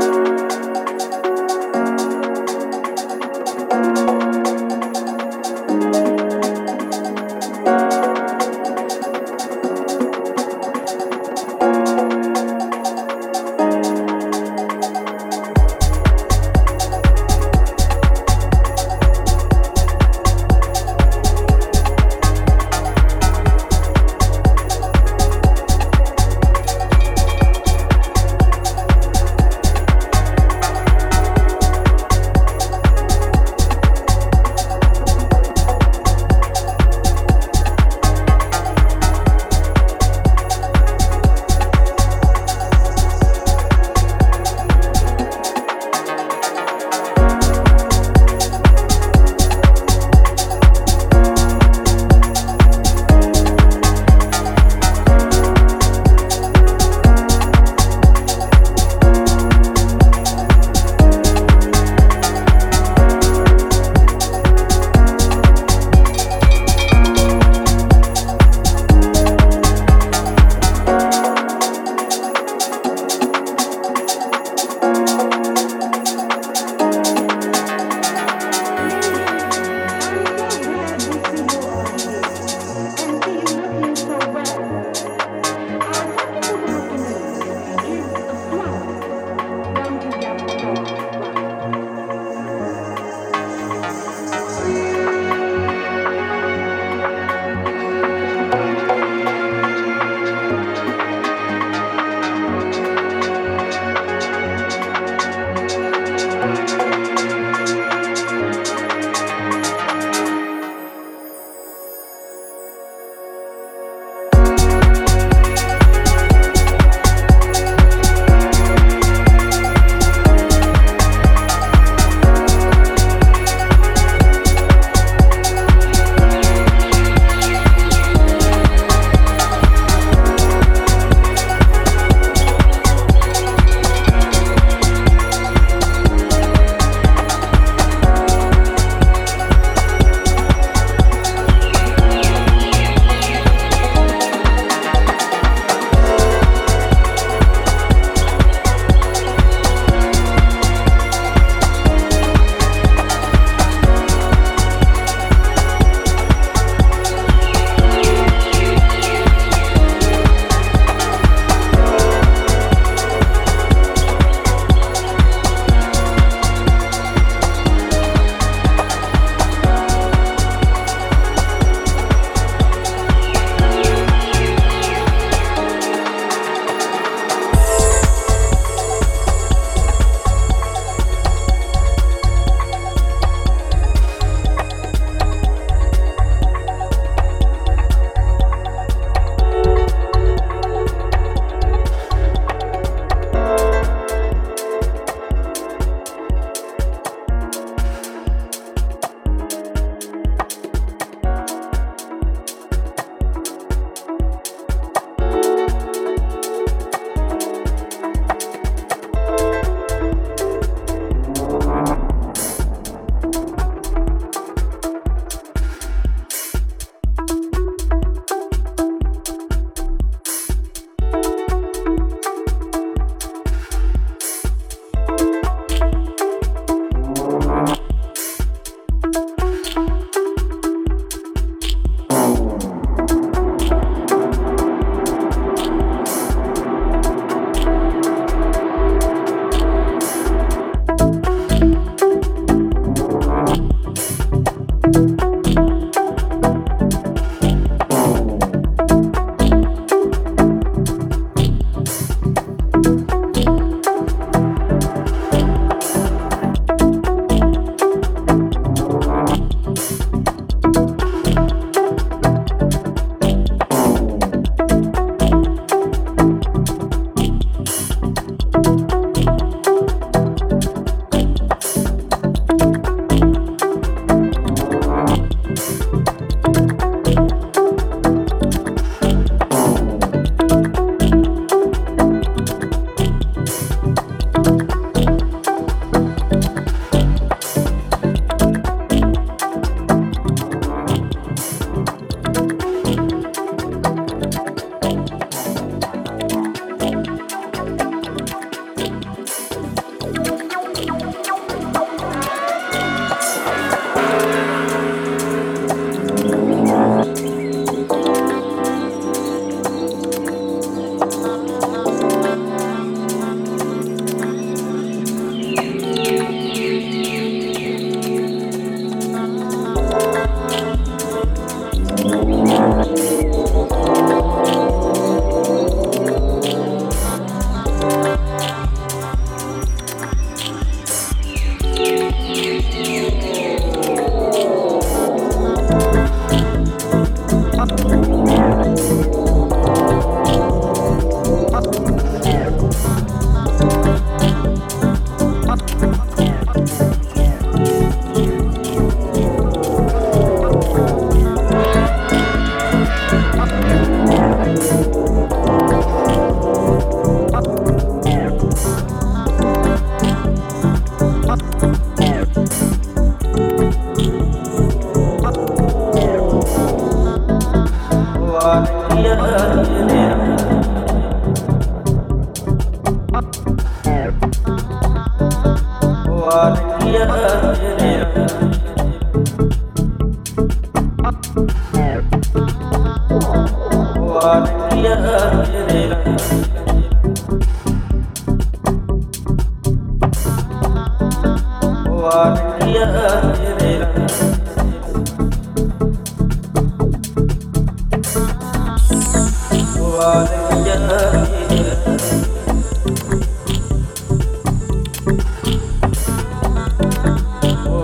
[0.00, 0.23] Bye.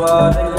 [0.01, 0.50] Bye.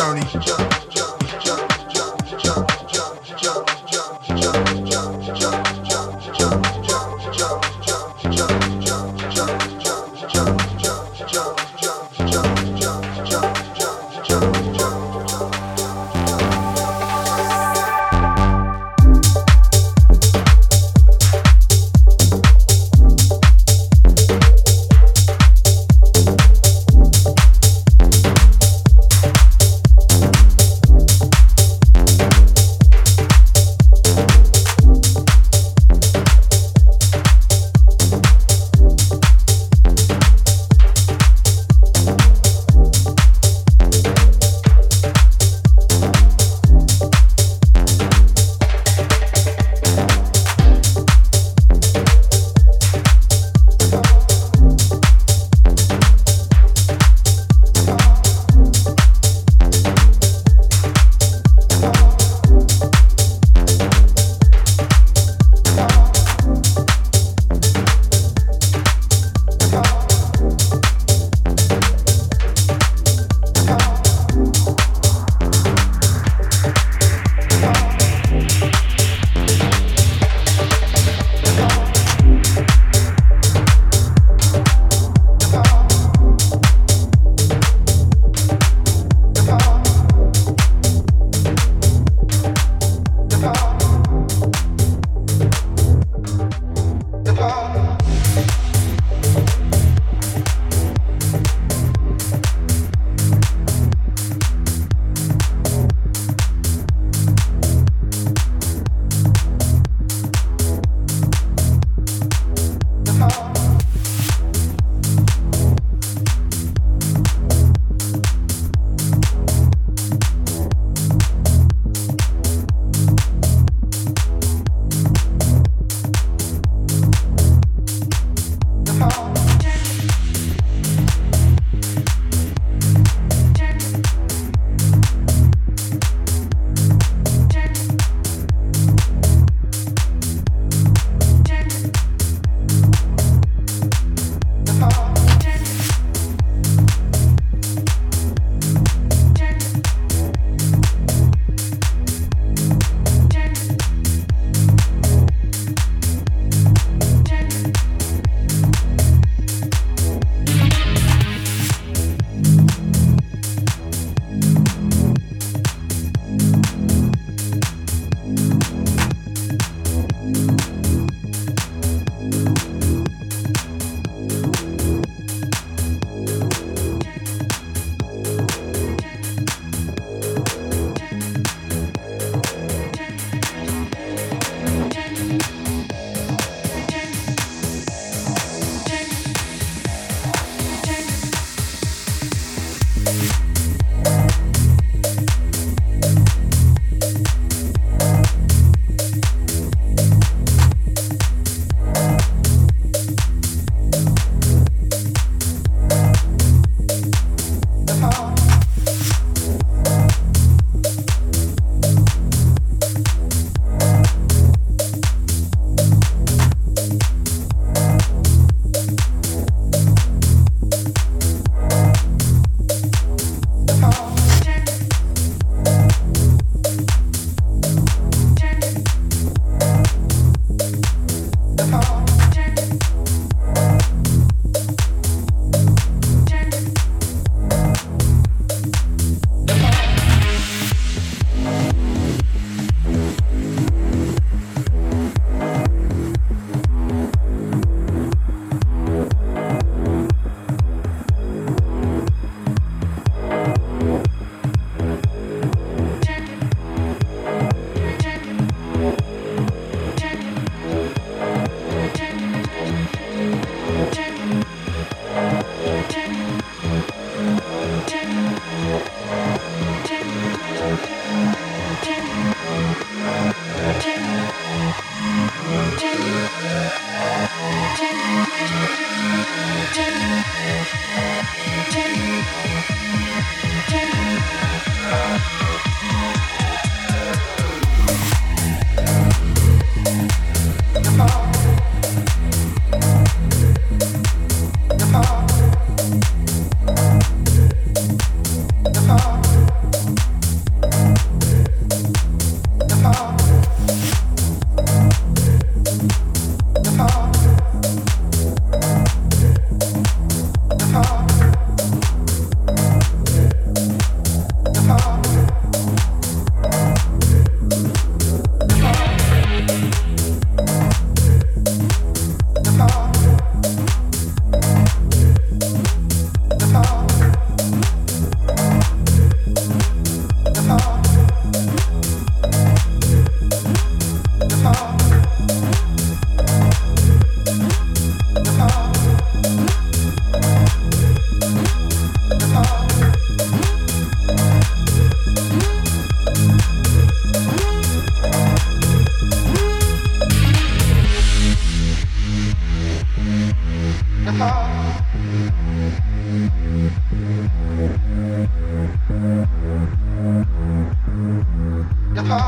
[0.00, 0.69] Journey.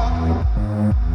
[0.02, 1.11] heart.